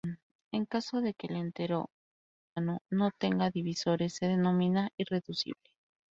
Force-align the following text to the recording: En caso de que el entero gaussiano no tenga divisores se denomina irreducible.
En 0.51 0.65
caso 0.65 0.99
de 1.01 1.13
que 1.13 1.27
el 1.27 1.35
entero 1.35 1.91
gaussiano 2.55 2.79
no 2.89 3.11
tenga 3.11 3.51
divisores 3.51 4.15
se 4.15 4.27
denomina 4.29 4.89
irreducible. 4.97 5.69